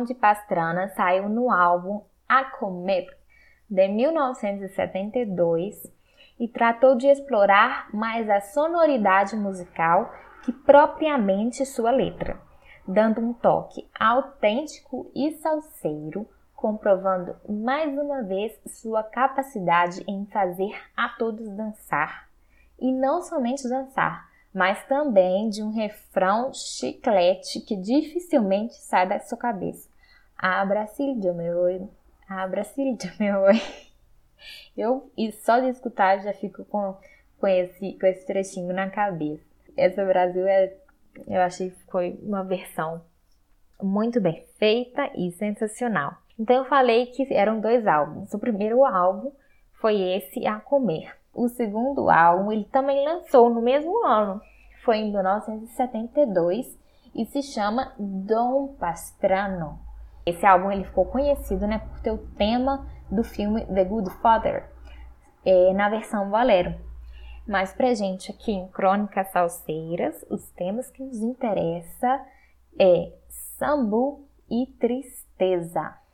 De 0.06 0.14
Pastrana 0.14 0.88
saiu 0.90 1.28
no 1.28 1.52
álbum 1.52 2.02
A 2.30 2.46
Comer, 2.46 3.08
de 3.70 3.88
1972, 3.88 5.92
e 6.40 6.48
tratou 6.48 6.96
de 6.96 7.08
explorar 7.08 7.90
mais 7.94 8.30
a 8.30 8.42
sonoridade 8.42 9.36
musical 9.36 10.14
que 10.44 10.52
propriamente 10.52 11.66
sua 11.66 11.92
letra, 11.92 12.40
dando 12.88 13.20
um 13.20 13.34
toque 13.34 13.88
autêntico 14.00 15.12
e 15.16 15.32
salseiro, 15.38 16.28
comprovando 16.56 17.36
mais 17.48 17.98
uma 17.98 18.22
vez 18.22 18.58
sua 18.68 19.04
capacidade 19.04 20.04
em 20.08 20.26
fazer 20.28 20.74
a 20.96 21.10
todos 21.10 21.50
dançar. 21.50 22.30
E 22.80 22.92
não 22.92 23.22
somente 23.22 23.68
dançar, 23.68 24.30
mas 24.54 24.84
também 24.86 25.50
de 25.50 25.64
um 25.64 25.72
refrão 25.72 26.54
chiclete 26.54 27.62
que 27.62 27.76
dificilmente 27.76 28.76
sai 28.76 29.08
da 29.08 29.20
sua 29.20 29.38
cabeça. 29.38 29.95
Silvio 30.90 31.34
meu 31.34 31.58
oi, 31.58 31.90
Silvio 32.66 33.12
meu 33.20 33.40
oi. 33.42 33.60
Eu, 34.78 35.12
e 35.18 35.32
só 35.32 35.58
de 35.58 35.70
escutar, 35.70 36.22
já 36.22 36.34
fico 36.34 36.64
com, 36.66 36.96
com, 37.40 37.48
esse, 37.48 37.98
com 38.00 38.06
esse 38.06 38.28
trechinho 38.28 38.72
na 38.72 38.92
cabeça. 38.92 39.44
Essa 39.76 40.06
Brasil, 40.06 40.46
é, 40.48 40.72
eu 41.26 41.42
achei 41.42 41.72
que 41.72 41.84
foi 41.86 42.20
uma 42.22 42.44
versão 42.44 43.02
muito 43.82 44.22
bem 44.22 44.46
feita 44.60 45.10
e 45.16 45.32
sensacional. 45.32 46.14
Então 46.38 46.58
eu 46.58 46.66
falei 46.66 47.08
que 47.08 47.34
eram 47.34 47.60
dois 47.60 47.88
álbuns. 47.88 48.32
O 48.32 48.38
primeiro 48.38 48.86
álbum 48.86 49.32
foi 49.82 50.00
esse 50.00 50.46
A 50.46 50.60
Comer. 50.60 51.18
O 51.34 51.50
segundo 51.50 52.08
álbum 52.08 52.52
ele 52.52 52.66
também 52.66 53.04
lançou 53.04 53.50
no 53.50 53.64
mesmo 53.64 54.06
ano, 54.06 54.40
foi 54.84 54.98
em 54.98 55.12
1972 55.12 56.78
e 57.16 57.26
se 57.26 57.42
chama 57.42 57.96
Dom 57.98 58.76
Pastrano. 58.76 59.84
Esse 60.26 60.46
álbum 60.46 60.72
ele 60.72 60.84
ficou 60.84 61.06
conhecido 61.06 61.68
né, 61.68 61.80
por 61.80 62.00
ter 62.00 62.12
o 62.12 62.18
tema 62.38 62.88
do 63.12 63.24
filme 63.24 63.66
The 63.66 63.84
Good 63.84 64.10
Father, 64.22 64.70
é, 65.46 65.74
na 65.74 65.90
versão 65.90 66.30
bolero. 66.30 66.74
Mas 67.48 67.72
pra 67.74 67.94
gente 67.94 68.32
aqui 68.32 68.52
em 68.52 68.68
Crônicas 68.70 69.32
Salseiras, 69.32 70.26
os 70.30 70.50
temas 70.52 70.90
que 70.90 71.04
nos 71.04 71.22
interessa 71.22 72.26
é 72.80 73.14
sambu 73.30 74.28
e 74.50 74.66
tristeza. 74.80 76.05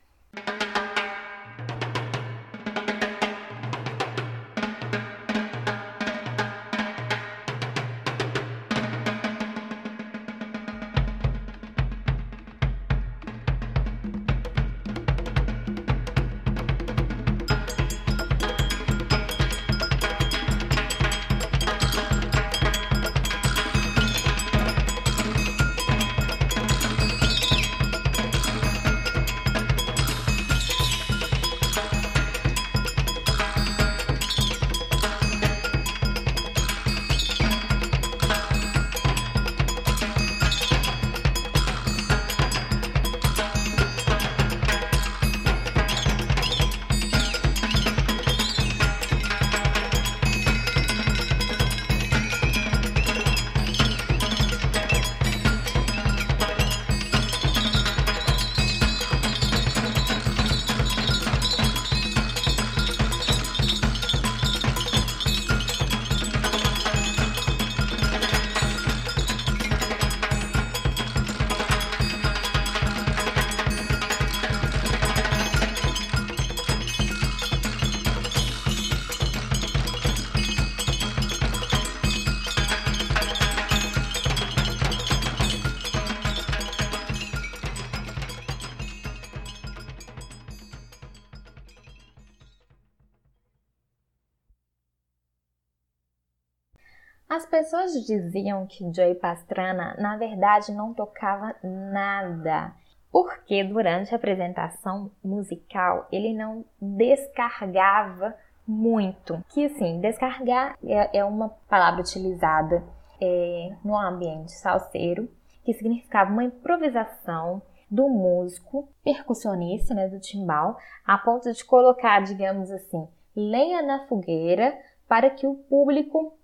As 97.32 97.46
pessoas 97.46 97.94
diziam 97.94 98.68
que 98.68 98.84
Joey 98.94 99.16
Pastrana, 99.16 99.96
na 99.98 100.18
verdade, 100.18 100.74
não 100.74 100.94
tocava 100.94 101.56
nada, 101.64 102.74
porque 103.10 103.64
durante 103.64 104.14
a 104.14 104.18
apresentação 104.18 105.10
musical 105.24 106.10
ele 106.12 106.34
não 106.34 106.66
descarregava 106.82 108.36
muito. 108.68 109.42
Que 109.48 109.68
assim, 109.68 110.02
descarregar 110.02 110.78
é, 110.84 111.20
é 111.20 111.24
uma 111.24 111.48
palavra 111.70 112.02
utilizada 112.02 112.84
é, 113.22 113.78
no 113.82 113.98
ambiente 113.98 114.52
salseiro, 114.52 115.32
que 115.64 115.74
significava 115.74 116.30
uma 116.30 116.44
improvisação 116.44 117.62
do 117.90 118.10
músico 118.10 118.90
percussionista, 119.06 119.94
né, 119.94 120.10
do 120.10 120.20
timbal, 120.20 120.76
a 121.08 121.18
ponto 121.18 121.50
de 121.50 121.64
colocar, 121.64 122.20
digamos 122.24 122.70
assim, 122.72 123.08
lenha 123.34 123.82
na 123.82 124.06
fogueira 124.08 124.78
para 125.08 125.30
que 125.30 125.48
o 125.48 125.56
público 125.56 126.38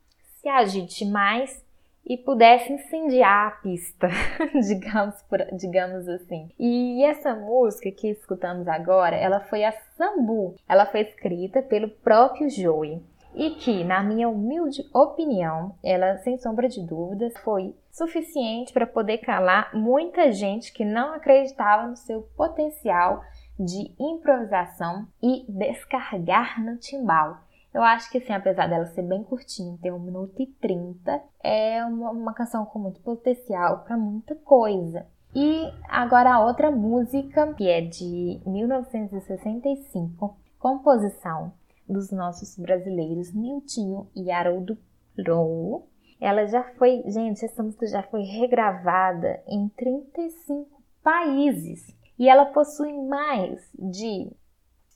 se 0.48 0.50
agite 0.50 1.06
mais 1.06 1.62
e 2.06 2.16
pudesse 2.16 2.72
incendiar 2.72 3.48
a 3.48 3.52
pista, 3.52 4.08
digamos, 4.66 5.22
por, 5.24 5.40
digamos 5.52 6.08
assim. 6.08 6.50
E 6.58 7.04
essa 7.04 7.36
música 7.36 7.92
que 7.92 8.08
escutamos 8.08 8.66
agora, 8.66 9.18
ela 9.18 9.42
foi 9.42 9.66
a 9.66 9.74
Sambu. 9.98 10.56
Ela 10.70 10.86
foi 10.86 11.02
escrita 11.02 11.62
pelo 11.62 11.90
próprio 11.90 12.50
Joey 12.50 13.04
e 13.36 13.52
que, 13.52 13.84
na 13.84 14.02
minha 14.02 14.30
humilde 14.30 14.90
opinião, 14.94 15.76
ela, 15.84 16.18
sem 16.20 16.38
sombra 16.38 16.70
de 16.70 16.82
dúvidas, 16.82 17.34
foi 17.44 17.76
suficiente 17.92 18.72
para 18.72 18.88
poder 18.88 19.18
calar 19.18 19.76
muita 19.76 20.32
gente 20.32 20.72
que 20.72 20.86
não 20.86 21.14
acreditava 21.14 21.88
no 21.88 21.98
seu 21.98 22.22
potencial 22.38 23.22
de 23.60 23.94
improvisação 24.00 25.08
e 25.22 25.46
descarregar 25.50 26.64
no 26.64 26.78
timbal. 26.78 27.40
Eu 27.78 27.84
acho 27.84 28.10
que, 28.10 28.18
assim, 28.18 28.34
apesar 28.34 28.66
dela 28.68 28.88
ser 28.88 29.04
bem 29.04 29.24
curtinha, 29.24 29.78
ter 29.80 29.94
1 29.94 30.00
minuto 30.00 30.42
e 30.42 30.48
30, 30.48 31.22
é 31.44 31.86
uma, 31.86 32.10
uma 32.10 32.34
canção 32.34 32.66
com 32.66 32.80
muito 32.80 33.00
potencial 33.02 33.84
para 33.84 33.96
muita 33.96 34.34
coisa. 34.34 35.06
E 35.36 35.72
agora 35.88 36.34
a 36.34 36.44
outra 36.44 36.72
música, 36.72 37.54
que 37.54 37.70
é 37.70 37.82
de 37.82 38.42
1965, 38.48 40.36
composição 40.58 41.54
dos 41.88 42.10
nossos 42.10 42.58
brasileiros 42.58 43.32
Niltinho 43.32 44.10
e 44.16 44.32
Haroldo 44.32 44.76
Row, 45.16 45.88
Ela 46.20 46.48
já 46.48 46.64
foi, 46.80 47.04
gente, 47.06 47.46
essa 47.46 47.62
música 47.62 47.86
já 47.86 48.02
foi 48.02 48.24
regravada 48.24 49.40
em 49.48 49.70
35 49.70 50.82
países 51.04 51.96
e 52.18 52.28
ela 52.28 52.46
possui 52.46 52.92
mais 52.94 53.62
de, 53.78 54.32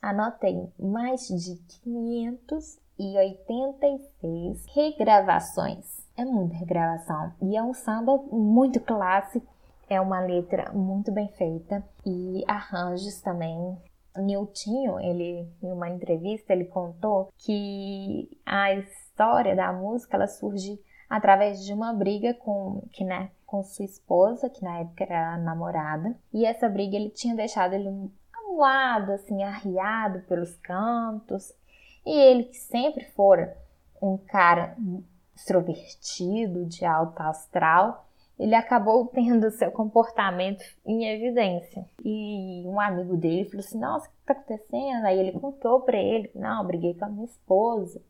anotei, 0.02 0.72
mais 0.80 1.28
de 1.28 1.58
586 1.84 4.66
regravações. 4.74 6.02
É 6.18 6.26
muita 6.26 6.56
regravação 6.56 7.32
e 7.42 7.56
é 7.56 7.64
um 7.64 7.74
samba 7.74 8.18
muito 8.32 8.80
clássico. 8.80 9.48
É 9.90 10.00
uma 10.00 10.22
letra 10.22 10.72
muito 10.74 11.12
bem 11.12 11.28
feita 11.30 11.84
e 12.06 12.44
arranjos 12.48 13.20
também 13.22 13.78
Niltinho, 14.18 15.00
ele 15.00 15.48
em 15.64 15.72
uma 15.72 15.90
entrevista 15.90 16.52
ele 16.52 16.66
contou 16.66 17.30
que 17.38 18.30
a 18.46 18.74
história 18.74 19.56
da 19.56 19.72
música 19.72 20.18
ela 20.18 20.28
surge 20.28 20.80
através 21.10 21.64
de 21.64 21.74
uma 21.74 21.94
briga 21.94 22.34
com 22.34 22.84
que 22.92 23.04
né, 23.04 23.32
com 23.46 23.64
sua 23.64 23.86
esposa, 23.86 24.50
que 24.50 24.64
na 24.64 24.80
época 24.80 25.04
era 25.04 25.38
namorada, 25.38 26.16
e 26.34 26.46
essa 26.46 26.70
briga 26.70 26.96
ele 26.96 27.10
tinha 27.10 27.36
deixado 27.36 27.74
ele 27.74 27.90
amuado, 28.52 29.14
assim, 29.14 29.42
arriado 29.44 30.22
pelos 30.22 30.56
cantos, 30.58 31.54
e 32.06 32.12
ele 32.12 32.44
que 32.46 32.58
sempre 32.58 33.06
fora 33.12 33.58
um 34.02 34.18
cara 34.18 34.76
extrovertido, 35.36 36.66
de 36.66 36.86
alto 36.86 37.22
astral, 37.22 38.08
ele 38.38 38.56
acabou 38.56 39.06
tendo 39.14 39.50
seu 39.52 39.72
comportamento 39.72 40.64
em 40.86 41.06
evidência. 41.08 41.86
E 42.04 42.64
um 42.66 42.80
amigo 42.80 43.16
dele 43.16 43.46
falou 43.46 43.60
assim: 43.60 43.80
Nossa, 43.80 44.08
o 44.08 44.10
que 44.10 44.18
está 44.20 44.34
acontecendo? 44.34 45.06
Aí 45.06 45.20
ele 45.20 45.40
contou 45.40 45.82
para 45.82 45.98
ele: 45.98 46.32
Não, 46.36 46.66
briguei 46.66 46.94
com 46.94 47.06
a 47.06 47.10
minha 47.10 47.26
esposa. 47.26 48.02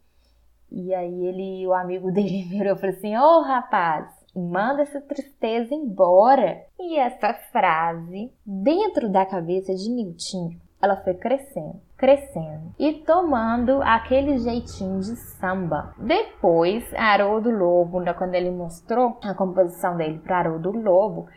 E 0.71 0.93
aí 0.95 1.25
ele, 1.25 1.67
o 1.67 1.73
amigo 1.73 2.09
dele 2.13 2.43
virou 2.43 2.75
e 2.75 2.79
falou 2.79 2.95
assim: 2.95 3.17
Ô 3.17 3.21
oh, 3.21 3.41
rapaz, 3.41 4.09
manda 4.35 4.81
essa 4.81 5.01
tristeza 5.01 5.73
embora. 5.73 6.65
E 6.79 6.97
essa 6.97 7.33
frase, 7.51 8.31
dentro 8.45 9.09
da 9.09 9.25
cabeça 9.25 9.73
de 9.73 9.89
Nilton, 9.89 10.55
ela 10.81 10.95
foi 10.97 11.13
crescendo, 11.13 11.79
crescendo 11.95 12.73
e 12.79 12.93
tomando 13.05 13.81
aquele 13.83 14.39
jeitinho 14.39 14.99
de 14.99 15.15
samba. 15.37 15.93
Depois, 15.97 16.83
Haroldo 16.95 17.51
Lobo, 17.51 17.99
né, 17.99 18.13
quando 18.13 18.33
ele 18.33 18.49
mostrou 18.49 19.19
a 19.23 19.33
composição 19.35 19.95
dele 19.95 20.19
para 20.19 20.39
Haroldo 20.39 20.71
Lobo, 20.71 21.27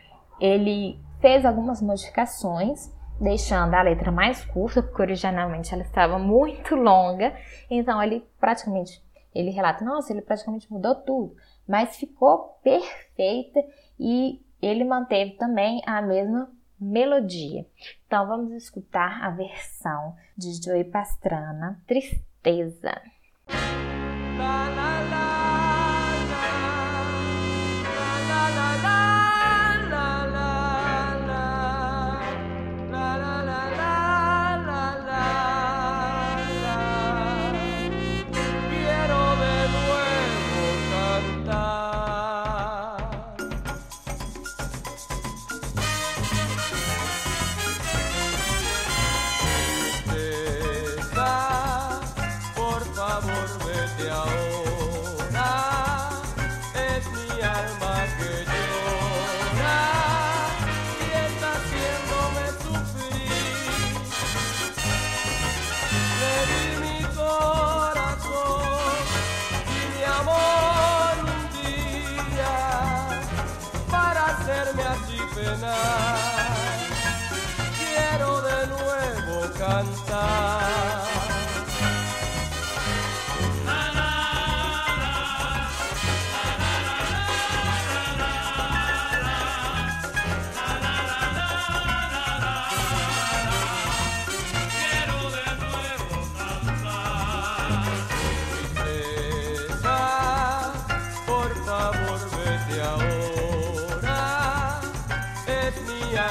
ele 0.40 0.98
fez 1.20 1.44
algumas 1.44 1.82
modificações, 1.82 2.90
deixando 3.20 3.74
a 3.74 3.82
letra 3.82 4.10
mais 4.10 4.44
curta, 4.46 4.82
porque 4.82 5.02
originalmente 5.02 5.74
ela 5.74 5.82
estava 5.82 6.18
muito 6.18 6.74
longa. 6.74 7.34
Então 7.70 8.02
ele 8.02 8.26
praticamente 8.40 9.04
ele 9.34 9.50
relata, 9.50 9.84
nossa, 9.84 10.12
ele 10.12 10.22
praticamente 10.22 10.72
mudou 10.72 10.94
tudo, 10.94 11.34
mas 11.66 11.96
ficou 11.96 12.58
perfeita 12.62 13.60
e 13.98 14.40
ele 14.60 14.84
manteve 14.84 15.32
também 15.32 15.82
a 15.86 16.00
mesma 16.00 16.50
melodia. 16.80 17.66
Então 18.06 18.26
vamos 18.26 18.52
escutar 18.52 19.22
a 19.22 19.30
versão 19.30 20.14
de 20.36 20.52
Joey 20.62 20.84
Pastrana, 20.84 21.80
Tristeza. 21.86 23.00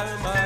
alma. 0.03 0.42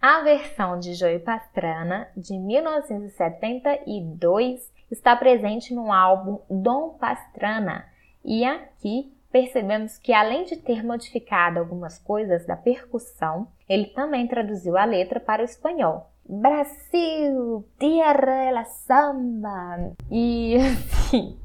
A 0.00 0.20
versão 0.20 0.78
de 0.78 0.94
Joey 0.94 1.18
Pastrana, 1.18 2.06
de 2.16 2.38
1972, 2.38 4.72
está 4.88 5.16
presente 5.16 5.74
no 5.74 5.92
álbum 5.92 6.38
Dom 6.48 6.90
Pastrana, 6.90 7.84
e 8.24 8.44
aqui 8.44 9.12
percebemos 9.32 9.98
que, 9.98 10.12
além 10.12 10.44
de 10.44 10.54
ter 10.54 10.84
modificado 10.84 11.58
algumas 11.58 11.98
coisas 11.98 12.46
da 12.46 12.56
percussão, 12.56 13.48
ele 13.68 13.86
também 13.86 14.28
traduziu 14.28 14.78
a 14.78 14.84
letra 14.84 15.18
para 15.18 15.42
o 15.42 15.44
espanhol. 15.44 16.08
Brasil, 16.28 17.64
tierra 17.78 18.50
la 18.50 18.64
samba. 18.64 19.92
E 20.10 20.56
assim, 20.56 21.38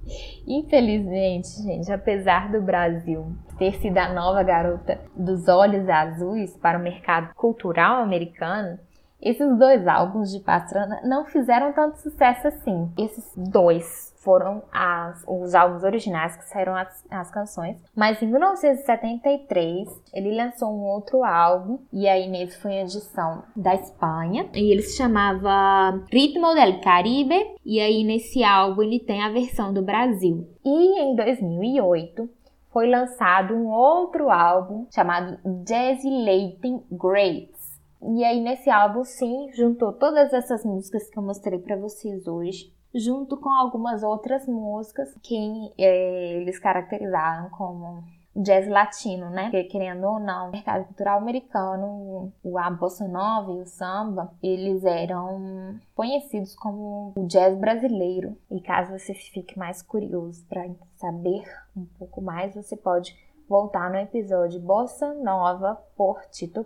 infelizmente, 0.46 1.48
gente, 1.62 1.90
apesar 1.92 2.52
do 2.52 2.62
Brasil 2.62 3.34
ter 3.58 3.76
sido 3.76 3.98
a 3.98 4.14
nova 4.14 4.44
garota 4.44 5.00
dos 5.16 5.48
olhos 5.48 5.88
azuis 5.88 6.58
para 6.58 6.78
o 6.78 6.82
mercado 6.82 7.34
cultural 7.34 8.04
americano, 8.04 8.78
esses 9.22 9.58
dois 9.58 9.88
álbuns 9.88 10.32
de 10.34 10.42
Pastrana 10.42 11.00
não 11.06 11.24
fizeram 11.24 11.72
tanto 11.72 12.00
sucesso 12.00 12.50
assim. 12.50 12.92
Esses 12.98 13.32
dois 13.38 14.13
foram 14.24 14.64
as, 14.72 15.24
os 15.28 15.54
álbuns 15.54 15.84
originais 15.84 16.36
que 16.38 16.46
saíram 16.46 16.76
as, 16.76 17.06
as 17.10 17.30
canções. 17.30 17.78
Mas 17.96 18.22
em 18.22 18.28
1973 18.28 19.88
ele 20.14 20.36
lançou 20.36 20.70
um 20.70 20.84
outro 20.84 21.24
álbum 21.24 21.80
e 21.92 22.08
aí 22.08 22.30
nesse 22.30 22.58
foi 22.58 22.78
a 22.78 22.82
edição 22.82 23.44
da 23.56 23.76
Espanha 23.76 24.50
e 24.54 24.72
ele 24.72 24.82
se 24.82 24.98
chamava 24.98 26.02
Ritmo 26.12 26.54
del 26.54 26.80
Caribe 26.82 27.56
e 27.66 27.80
aí 27.80 28.04
nesse 28.04 28.44
álbum 28.44 28.84
ele 28.84 29.00
tem 29.00 29.22
a 29.22 29.30
versão 29.30 29.74
do 29.74 29.82
Brasil. 29.82 30.48
E 30.64 31.02
em 31.02 31.16
2008 31.16 32.30
foi 32.72 32.90
lançado 32.90 33.54
um 33.54 33.68
outro 33.68 34.32
álbum 34.32 34.88
chamado 34.94 35.38
Latin 35.46 36.82
Greats. 36.92 37.80
E 38.02 38.24
aí 38.24 38.42
nesse 38.42 38.70
álbum 38.70 39.04
sim 39.04 39.50
juntou 39.54 39.94
todas 39.94 40.34
essas 40.34 40.66
músicas 40.66 41.10
que 41.10 41.18
eu 41.18 41.24
mostrei 41.24 41.60
para 41.60 41.78
vocês 41.78 42.28
hoje 42.28 42.74
junto 42.94 43.38
com 43.38 43.50
algumas 43.50 44.04
outras 44.04 44.48
músicas 44.48 45.14
que 45.22 45.74
é, 45.78 46.34
eles 46.34 46.60
caracterizaram 46.60 47.50
como 47.50 48.04
jazz 48.36 48.68
latino, 48.68 49.30
né? 49.30 49.44
Porque, 49.44 49.66
querendo 49.66 50.06
ou 50.06 50.20
não, 50.20 50.48
o 50.48 50.52
mercado 50.52 50.86
cultural 50.86 51.20
americano, 51.20 52.32
o 52.44 52.58
a 52.58 52.70
bossa 52.70 53.08
nova 53.08 53.52
e 53.52 53.62
o 53.62 53.66
samba, 53.66 54.34
eles 54.42 54.84
eram 54.84 55.80
conhecidos 55.96 56.56
como 56.56 57.14
o 57.16 57.28
jazz 57.28 57.58
brasileiro. 57.58 58.36
E 58.50 58.60
caso 58.60 58.98
você 58.98 59.14
fique 59.14 59.58
mais 59.58 59.82
curioso 59.82 60.44
para 60.48 60.68
saber 60.96 61.44
um 61.76 61.86
pouco 62.00 62.22
mais, 62.22 62.56
você 62.56 62.76
pode 62.76 63.16
voltar 63.48 63.90
no 63.90 63.98
episódio 63.98 64.60
Bossa 64.60 65.14
Nova 65.16 65.76
por 65.96 66.22
Tito 66.32 66.66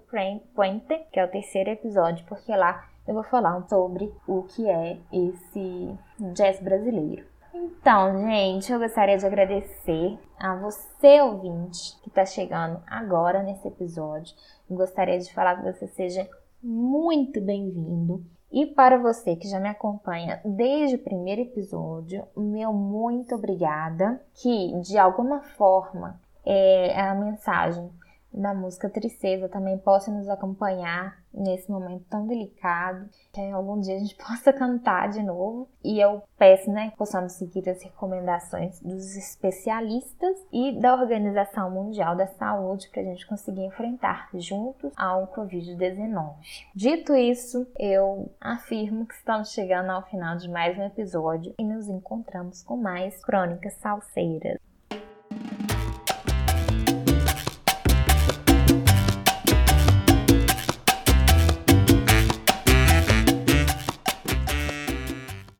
Puente, 0.55 1.05
que 1.11 1.19
é 1.19 1.25
o 1.25 1.31
terceiro 1.31 1.71
episódio, 1.71 2.25
porque 2.27 2.55
lá 2.55 2.87
eu 3.07 3.13
vou 3.13 3.23
falar 3.23 3.67
sobre 3.67 4.13
o 4.27 4.43
que 4.43 4.69
é 4.69 4.97
esse 5.11 5.97
jazz 6.33 6.59
brasileiro. 6.61 7.25
Então, 7.53 8.27
gente, 8.27 8.71
eu 8.71 8.79
gostaria 8.79 9.17
de 9.17 9.25
agradecer 9.25 10.19
a 10.39 10.55
você, 10.55 11.21
ouvinte, 11.21 11.99
que 12.01 12.09
está 12.09 12.25
chegando 12.25 12.81
agora 12.85 13.41
nesse 13.41 13.67
episódio. 13.67 14.35
Eu 14.69 14.77
gostaria 14.77 15.17
de 15.17 15.33
falar 15.33 15.55
que 15.55 15.71
você 15.71 15.87
seja 15.87 16.29
muito 16.61 17.41
bem-vindo. 17.41 18.23
E 18.51 18.65
para 18.65 18.97
você 18.97 19.35
que 19.35 19.47
já 19.47 19.59
me 19.59 19.69
acompanha 19.69 20.39
desde 20.45 20.95
o 20.95 21.03
primeiro 21.03 21.41
episódio, 21.41 22.25
meu 22.35 22.71
muito 22.71 23.35
obrigada. 23.35 24.21
Que 24.35 24.79
de 24.81 24.97
alguma 24.97 25.41
forma 25.41 26.19
é, 26.45 26.99
a 26.99 27.13
mensagem 27.13 27.89
da 28.33 28.53
música 28.53 28.89
Tristeza 28.89 29.49
também 29.49 29.77
possa 29.77 30.11
nos 30.11 30.29
acompanhar 30.29 31.17
nesse 31.37 31.69
momento 31.71 32.05
tão 32.09 32.25
delicado, 32.27 33.09
que 33.31 33.41
algum 33.51 33.79
dia 33.79 33.95
a 33.95 33.99
gente 33.99 34.15
possa 34.17 34.51
cantar 34.51 35.09
de 35.09 35.21
novo. 35.23 35.69
E 35.83 35.99
eu 35.99 36.21
peço, 36.37 36.69
né, 36.69 36.89
que 36.91 36.97
possamos 36.97 37.33
seguir 37.33 37.67
as 37.69 37.81
recomendações 37.81 38.81
dos 38.81 39.15
especialistas 39.15 40.37
e 40.51 40.79
da 40.79 40.95
Organização 40.95 41.71
Mundial 41.71 42.15
da 42.15 42.27
Saúde 42.27 42.89
para 42.89 43.01
a 43.01 43.05
gente 43.05 43.25
conseguir 43.27 43.65
enfrentar 43.65 44.29
juntos 44.33 44.91
ao 44.97 45.27
Covid-19. 45.27 46.35
Dito 46.75 47.15
isso, 47.15 47.65
eu 47.79 48.31
afirmo 48.41 49.05
que 49.05 49.13
estamos 49.13 49.51
chegando 49.51 49.91
ao 49.91 50.03
final 50.03 50.37
de 50.37 50.49
mais 50.49 50.77
um 50.77 50.83
episódio 50.83 51.53
e 51.59 51.63
nos 51.63 51.87
encontramos 51.87 52.63
com 52.63 52.75
mais 52.75 53.23
crônicas 53.23 53.73
salseiras. 53.75 54.57